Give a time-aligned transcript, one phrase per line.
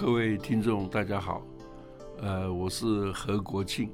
[0.00, 1.46] 各位听众，大家好，
[2.22, 3.92] 呃，我是何国庆。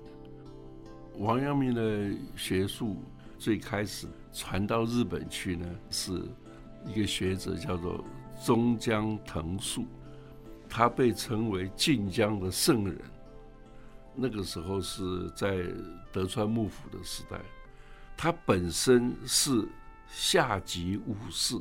[1.18, 3.02] 王阳明的学术
[3.40, 6.22] 最开始传到日本去呢，是
[6.86, 8.04] 一个学者叫做
[8.40, 9.84] 中江藤树，
[10.68, 12.96] 他被称为晋江的圣人。
[14.14, 15.60] 那个时候是在
[16.12, 17.36] 德川幕府的时代，
[18.16, 19.66] 他本身是
[20.06, 21.58] 下级武士。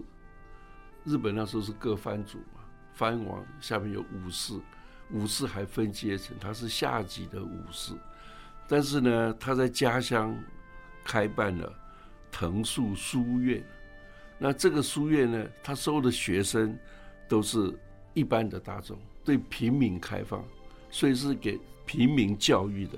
[1.03, 2.37] 日本那时候是各藩主，
[2.95, 4.53] 藩王下面有武士，
[5.11, 7.93] 武士还分阶层，他是下级的武士。
[8.67, 10.35] 但是呢，他在家乡
[11.03, 11.71] 开办了
[12.31, 13.63] 藤树书院。
[14.39, 16.77] 那这个书院呢，他收的学生
[17.29, 17.71] 都是
[18.13, 20.43] 一般的大众，对平民开放，
[20.89, 22.97] 所以是给平民教育的。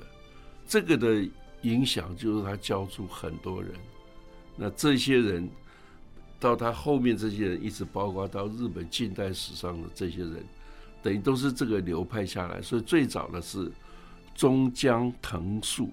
[0.66, 1.27] 这个的
[1.62, 3.72] 影响就是他教出很多人。
[4.55, 5.50] 那这些人
[6.40, 10.44] 到他后面，这些人一直包括到日本近代史上的这些人，
[11.02, 12.62] 等于都是这个流派下来。
[12.62, 13.71] 所以最早的是。
[14.38, 15.90] 中江藤树，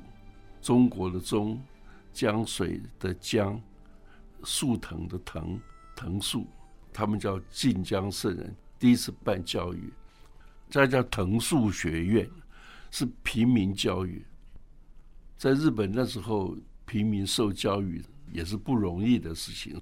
[0.61, 1.59] 中国的中，
[2.13, 3.59] 江水的江，
[4.43, 5.59] 树藤的藤，
[5.97, 6.47] 藤树，
[6.93, 9.91] 他们叫晋江圣人，第一次办教育，
[10.69, 12.29] 这叫藤树学院，
[12.91, 14.23] 是平民教育。
[15.39, 19.81] 在日本那时候，平民受教育也是不容易的事情，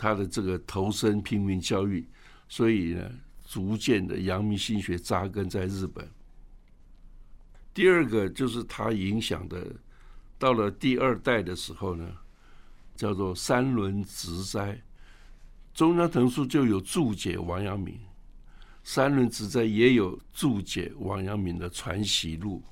[0.00, 2.08] 他的这个投身平民教育，
[2.48, 3.10] 所以呢，
[3.46, 6.08] 逐渐的阳明心学扎根在日本。
[7.74, 9.62] 第二个就是他影响的，
[10.38, 12.10] 到了第二代的时候呢，
[12.96, 14.80] 叫做三轮直斋，
[15.74, 18.00] 中央藤树就有注解王阳明，
[18.82, 22.62] 三轮直斋也有注解王阳明的传习录。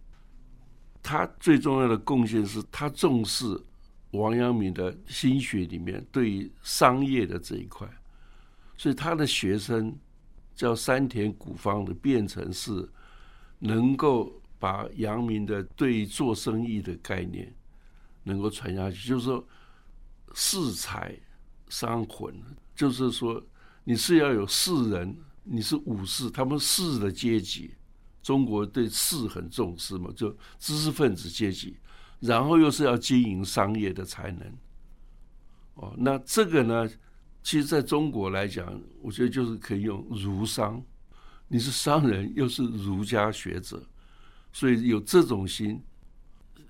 [1.02, 3.44] 他最重要的贡献是他重视
[4.12, 7.88] 王阳明的心学里面对于商业的这一块，
[8.76, 9.96] 所以他的学生
[10.54, 12.88] 叫山田古方的变成是
[13.58, 14.32] 能够。
[14.60, 17.54] 把阳明的对做生意的概念
[18.24, 19.47] 能够传下去，就是说，
[20.34, 21.16] 士财
[21.68, 22.34] 商魂，
[22.74, 23.41] 就是说
[23.84, 27.70] 你是要有士人，你是武士，他们士的阶级，
[28.20, 31.76] 中国对士很重视嘛，就知识分子阶级，
[32.20, 34.52] 然后又是要经营商业的才能。
[35.74, 36.88] 哦，那这个呢，
[37.42, 40.82] 其实在中国来讲，我觉得就是可以用儒商，
[41.46, 43.82] 你是商人，又是儒家学者。
[44.52, 45.80] 所以有这种心，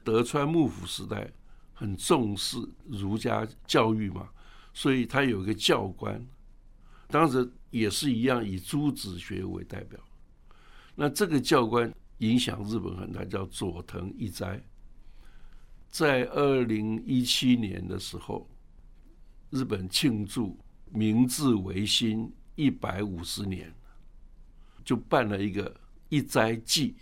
[0.05, 1.31] 德川幕府时代
[1.73, 4.29] 很重视儒家教育嘛，
[4.75, 6.23] 所以他有一个教官，
[7.07, 9.99] 当时也是一样以朱子学为代表。
[10.95, 14.63] 那这个教官影响日本很大，叫佐藤一斋。
[15.91, 18.49] 在二零一七年的时候，
[19.51, 20.59] 日本庆祝
[20.91, 23.73] 明治维新一百五十年，
[24.85, 25.75] 就办了一个
[26.09, 26.95] 一斋祭。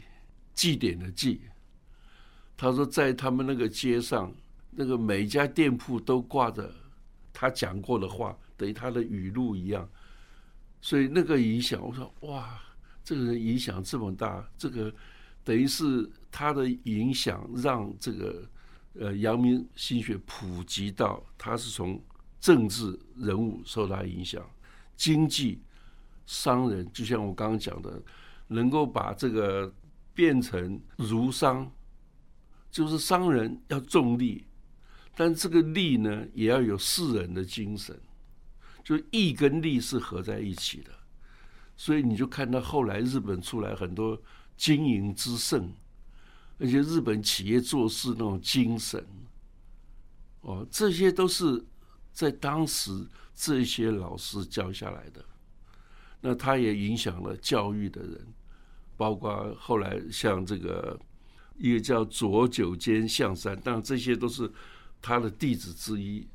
[0.54, 1.42] 祭典的祭，
[2.56, 4.32] 他说在他们那个街上，
[4.70, 6.72] 那个每家店铺都挂着
[7.30, 9.86] 他讲过的话，等于他的语录一样。
[10.80, 12.58] 所以那个影响，我说哇，
[13.04, 14.90] 这个人影响这么大，这个
[15.44, 18.48] 等于是他的影响让这个
[18.98, 22.02] 呃阳明心学普及到，他是从
[22.40, 24.44] 政治人物受他影响，
[24.96, 25.62] 经济
[26.26, 28.02] 商人，就像我刚刚讲的，
[28.48, 29.72] 能够把这个。
[30.16, 31.70] 变成儒商，
[32.70, 34.46] 就是商人要重利，
[35.14, 37.94] 但这个利呢，也要有士人的精神，
[38.82, 40.90] 就义跟利是合在一起的。
[41.76, 44.18] 所以你就看到后来日本出来很多
[44.56, 45.70] 经营之圣，
[46.58, 49.04] 而且日本企业做事那种精神，
[50.40, 51.64] 哦，这些都是
[52.12, 55.24] 在当时这些老师教下来的。
[56.20, 58.26] 那他也影响了教育的人。
[58.98, 60.98] 包括后来像这个
[61.58, 64.50] 一个叫左九间象山，当然这些都是
[65.02, 66.26] 他的弟子之一。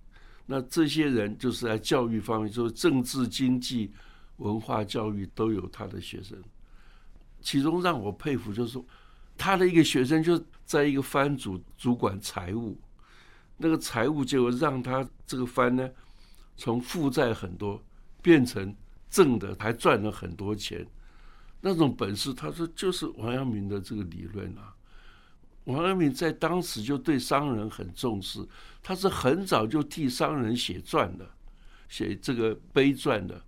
[0.46, 3.92] 那这些人就是在教育方面，就是政治、经济、
[4.38, 6.40] 文化教育都有他的学生。
[7.42, 8.86] 其中让我佩服就是说，
[9.42, 12.80] 他的一个学生就在一个藩主主管财务，
[13.58, 15.90] 那个财务结果让他这个藩呢，
[16.56, 17.82] 从负债很多
[18.22, 18.76] 变成
[19.10, 20.86] 正的，还赚了很多钱。
[21.60, 24.76] 那种本事，他说就是王阳明的这个理论啊。
[25.64, 28.48] 王阳明在当时就对商人很重视，
[28.84, 31.28] 他是很早就替商人写传的，
[31.90, 33.44] 写这个碑传的。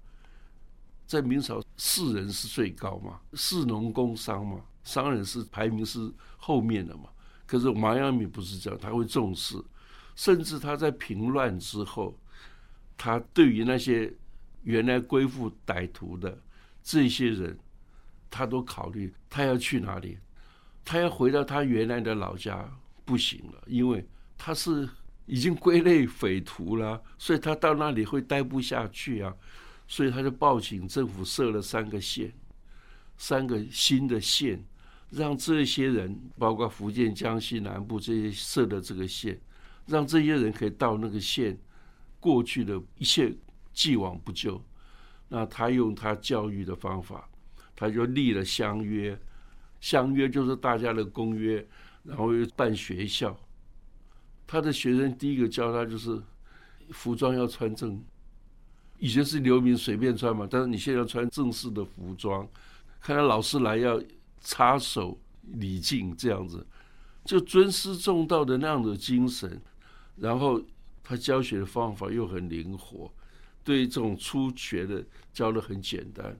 [1.05, 7.09] 在明朝，士人是最高嘛，士农工商嘛，商人是排名是后面的嘛。
[7.45, 9.55] 可是王阳明不是这样，他会重视，
[10.15, 12.17] 甚至他在平乱之后，
[12.97, 14.13] 他对于那些
[14.63, 16.41] 原来归附歹徒的
[16.81, 17.57] 这些人。
[18.35, 20.17] 他都考虑他要去哪里，
[20.83, 22.67] 他要回到他原来的老家
[23.05, 24.03] 不行了，因为
[24.35, 24.89] 他是
[25.27, 29.31] 已经归类匪徒了，所以他到那里会待不下去啊，
[29.87, 32.33] 所以他就报警，政府设了三个县，
[33.17, 34.65] 三个新的县，
[35.15, 39.39] 让这些人，包括福建、江西南部这些设的这个县，
[39.85, 41.57] 让这些人可以到那个县，
[42.19, 43.31] 过去的一切
[43.73, 44.59] 既往不咎。
[45.29, 47.29] 那他用他教育的方法，
[47.75, 49.17] 他就立了乡约，
[49.79, 51.65] 乡约就是大家的公约，
[52.03, 53.37] 然后又办学校。
[54.47, 56.21] 他的学生第一个教他就是
[56.89, 58.03] 服装要穿正，
[58.99, 62.47] 以前是流民随便穿嘛，但是你现在要穿正式的服装，
[62.99, 64.01] 看到老师来要
[64.43, 66.67] 插手礼敬这样子，
[67.25, 69.59] 就尊师重道的那样的精神。
[70.15, 70.61] 然后
[71.01, 73.11] 他教学的方法又很灵活。
[73.63, 75.01] 对这种初学的
[75.31, 76.37] 教的很简单，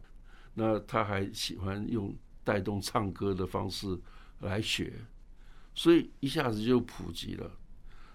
[0.55, 2.13] 那他还喜欢用
[2.43, 3.97] 带动唱歌的方式
[4.41, 4.93] 来学，
[5.73, 7.49] 所以一下子就普及了。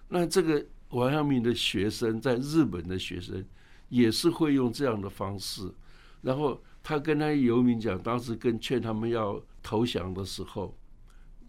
[0.09, 3.43] 那这个王阳明的学生在日本的学生
[3.87, 5.73] 也是会用这样的方式，
[6.21, 10.77] 然后他跟他游民讲，当时跟劝他们要投降的时候，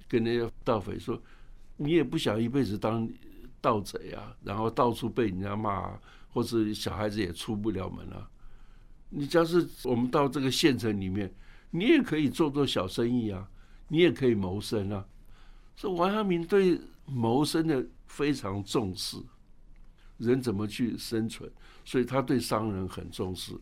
[0.09, 1.21] 跟那些盗匪说
[1.77, 3.09] ：“你也不想一辈子当
[3.61, 6.01] 盗贼啊，然后到处被人家骂。”啊
[6.33, 8.31] 或者小孩子也出不了门了。
[9.09, 11.29] 你假是我们到这个县城里面，
[11.73, 13.51] 你也可以做做小生意啊，
[13.89, 15.05] 你也可以谋生啊。
[15.75, 19.17] 所以王阳明对谋生的非常重视，
[20.19, 21.51] 人怎么去生存，
[21.85, 23.53] 所以他对商人很重视。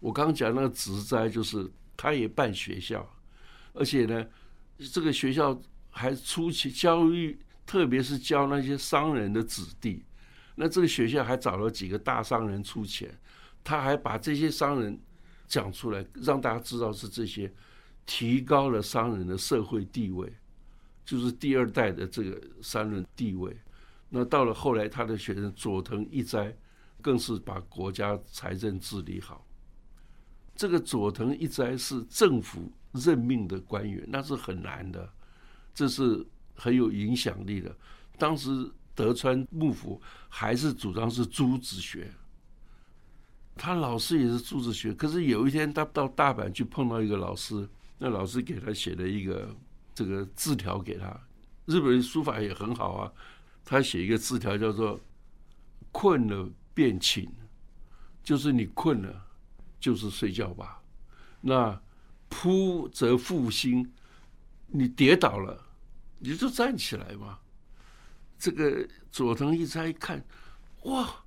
[0.00, 3.08] 我刚讲那个植栽，就是他也办学校，
[3.72, 4.26] 而且呢，
[4.92, 5.58] 这个学校
[5.90, 10.04] 还出去教育，特别是教那些商人的子弟。
[10.54, 13.14] 那这个学校还找了几个大商人出钱，
[13.62, 14.98] 他还把这些商人
[15.46, 17.52] 讲出来，让大家知道是这些
[18.04, 20.32] 提高了商人的社会地位，
[21.04, 23.56] 就是第二代的这个商人地位。
[24.08, 26.54] 那到了后来，他的学生佐藤一斋
[27.02, 29.45] 更是把国家财政治理好。
[30.56, 35.08] 这个佐藤一斋是政府任命的官员，那是很难的，
[35.74, 37.76] 这是很有影响力的。
[38.18, 38.70] 当时。
[38.96, 42.10] 德川幕府还是主张是朱子学，
[43.54, 44.90] 他老师也是朱子学。
[44.94, 47.68] 可是有一天，他到大阪去碰到一个老师，
[47.98, 49.54] 那老师给他写了一个
[49.94, 51.14] 这个字条给他。
[51.66, 53.12] 日本人书法也很好啊，
[53.66, 54.98] 他写一个字条叫做
[55.92, 57.28] “困了便寝”，
[58.24, 59.25] 就是你困了
[59.86, 60.82] 就是睡觉吧。
[61.40, 61.80] 那
[62.28, 63.88] 扑则复兴，
[64.66, 65.64] 你跌倒了
[66.18, 67.38] 你就站起来嘛。
[68.36, 70.26] 这个佐藤一猜一看，
[70.82, 71.24] 哇，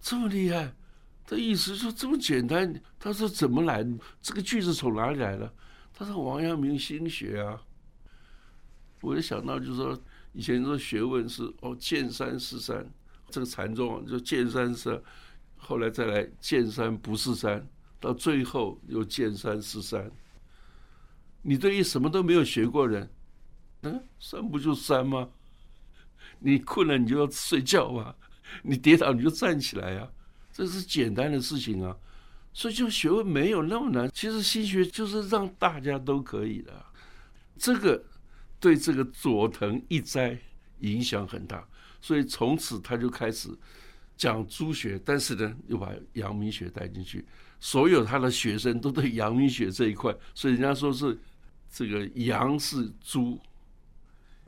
[0.00, 0.72] 这么厉害！
[1.26, 2.80] 他意思说这么简单。
[3.00, 3.84] 他说怎么来？
[4.22, 5.52] 这个句子从哪里来的？
[5.92, 7.60] 他说王阳明心学啊。
[9.00, 10.00] 我就想到，就是说
[10.32, 12.88] 以前说学问是哦，见山是山，
[13.28, 15.02] 这个禅宗就见山是，
[15.68, 17.66] 后来再来见山不是山，
[17.98, 20.08] 到最后又见山是山。
[21.42, 23.10] 你对于什么都没有学过人，
[23.82, 25.28] 嗯，山不就山吗？
[26.38, 28.14] 你困了，你就要睡觉嘛；
[28.62, 30.08] 你跌倒，你就站起来呀。
[30.52, 31.96] 这是简单的事情啊。
[32.52, 34.08] 所以，就学问没有那么难。
[34.14, 36.72] 其实，心学就是让大家都可以的。
[37.58, 38.00] 这个
[38.60, 40.38] 对这个佐藤一斋
[40.78, 41.66] 影响很大，
[42.00, 43.48] 所以从此他就开始
[44.16, 47.24] 讲朱学，但是呢，又把阳明学带进去。
[47.58, 51.18] 所有他的学生都对阳明学这一块，所以人家说是
[51.70, 53.38] 这个阳是朱。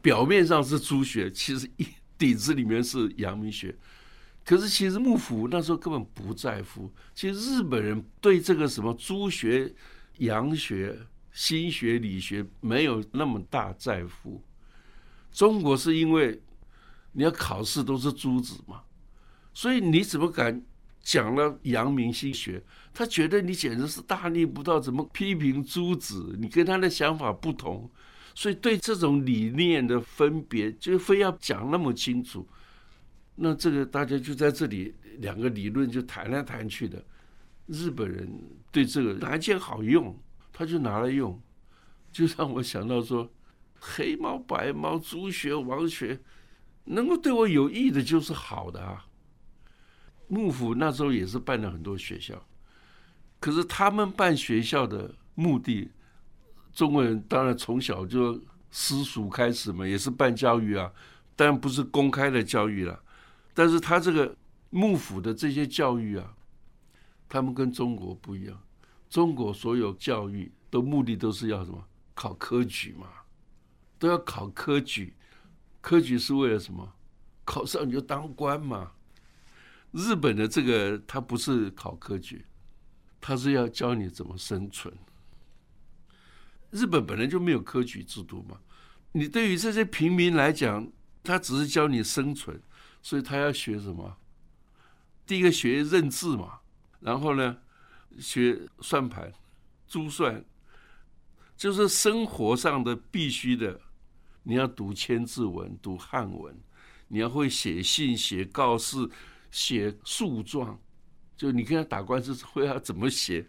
[0.00, 3.74] 表面上是朱学，其实一底子里面是阳明学。
[4.44, 6.90] 可是其实幕府那时候根本不在乎。
[7.14, 9.74] 其实日本人对这个什么朱学、
[10.18, 10.98] 阳学、
[11.32, 14.42] 心学、理学没有那么大在乎。
[15.30, 16.40] 中国是因为
[17.12, 18.80] 你要考试都是朱子嘛，
[19.58, 20.62] 所以你怎么敢
[21.02, 22.62] 讲了阳明心学？
[22.94, 26.36] 他觉得你简直是大逆不道，怎么批评朱子？
[26.38, 27.90] 你跟他的想法不同。
[28.36, 32.48] 所以对这种理念的分别，就非要讲那么清楚，
[33.34, 37.04] 那这个大家就在这里两个理论就谈来谈去的。
[37.66, 38.28] 日本人
[38.70, 40.16] 对这个哪一件好用，
[40.52, 41.36] 他就拿来用，
[42.12, 43.28] 就让我想到说，
[43.80, 46.20] 黑猫白猫朱学王学，
[46.84, 49.06] 能够对我有益的就是好的啊。
[50.28, 52.40] 幕府那时候也是办了很多学校，
[53.40, 55.90] 可是他们办学校的目的。
[56.70, 60.92] 中国人当然从小就私塾开始嘛，也是办教育啊，
[61.34, 63.02] 当然不是公开的教育了。
[63.52, 64.36] 但是他这个
[64.70, 66.36] 幕府的这些教育啊，
[67.28, 68.56] 他们跟中国不一样。
[69.10, 71.82] 中国所有教育的目的都是要什么？
[72.14, 73.08] 考科举嘛，
[73.98, 75.16] 都要考科举。
[75.80, 76.92] 科举是为了什么？
[77.44, 78.92] 考上你就当官嘛。
[79.92, 82.44] 日本的这个他不是考科举，
[83.20, 84.92] 他是要教你怎么生存。
[86.70, 88.58] 日本本来就没有科举制度嘛，
[89.12, 90.86] 你对于这些平民来讲，
[91.24, 92.60] 他只是教你生存，
[93.02, 94.18] 所以他要学什么？
[95.26, 96.60] 第一个学认字嘛，
[97.00, 97.58] 然后呢，
[98.18, 99.32] 学算盘、
[99.86, 100.44] 珠算，
[101.56, 103.80] 就是生活上的必须的。
[104.42, 106.58] 你要读千字文，读汉文，
[107.08, 109.08] 你要会写信、写告示、
[109.50, 110.78] 写诉状，
[111.36, 113.46] 就你跟他打官司会要怎么写？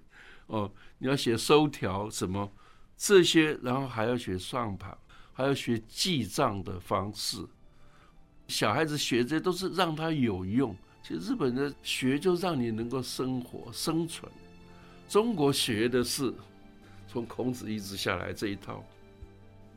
[0.48, 2.52] 哦，你要写收条什么？
[2.98, 4.98] 这些，然后还要学算盘，
[5.32, 7.38] 还要学记账的方式。
[8.48, 10.76] 小孩子学这些都是让他有用。
[11.02, 14.30] 其实日本的学就让你能够生活生存。
[15.08, 16.34] 中国学的是
[17.08, 18.84] 从孔子一直下来这一套，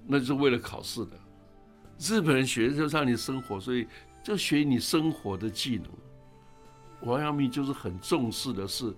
[0.06, 1.12] 那就是为了考试的。
[1.98, 3.86] 日本人学就让你生活，所以
[4.24, 5.86] 就学你生活的技能。
[7.02, 8.94] 王阳明就是很重视的是。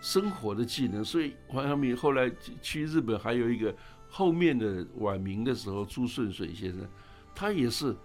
[0.00, 2.30] 生活的技能，所以王阳明后来
[2.62, 3.74] 去日本，还有一个
[4.08, 6.86] 后面的晚明的时候，朱顺水先生，
[7.34, 7.96] 他也是，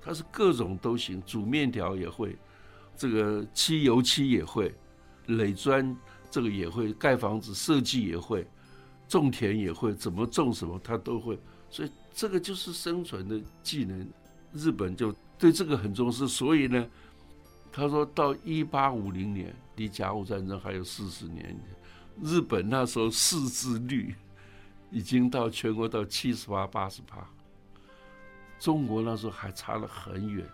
[0.00, 2.38] 他是各种都行，煮面条也会，
[2.96, 4.74] 这个漆油漆也会，
[5.26, 5.94] 垒砖
[6.30, 8.48] 这个也会，盖房子设计也会，
[9.06, 14.08] 种田也会，怎么种什么他都会，所以这个就是生存的技能。
[14.54, 16.88] 日本就对这个很重视，所以呢。
[17.72, 21.58] 他说到一八五零年，离甲午战争还有四十年，
[22.22, 24.14] 日本那时候识字率
[24.90, 27.26] 已经到全国到七十八、八十八，
[28.58, 30.46] 中国那时候还差了很远，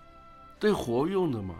[0.60, 1.56] 对活用的嘛。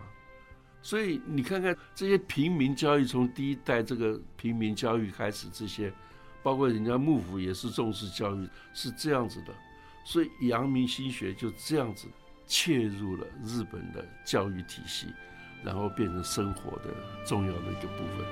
[0.80, 5.92] 所以你看看这些平民教育，从第一代这个平民教育开始，这些
[6.40, 9.52] 包括人家幕府也是重视教育，是这样子的。
[10.04, 12.06] 所以阳明心学就这样子
[12.46, 15.08] 切入了日本的教育体系。
[15.62, 16.90] 然后变成生活的
[17.24, 18.26] 重要的一个部分。